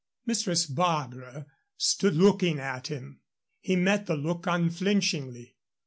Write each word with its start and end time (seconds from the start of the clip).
Mistress 0.25 0.65
Barbara 0.65 1.45
stood 1.77 2.15
looking 2.15 2.57
at 2.57 2.87
him. 2.87 3.19
He 3.59 3.75
met 3.75 4.07
the 4.07 4.15
look 4.17 4.47
unflinchingly. 4.47 5.57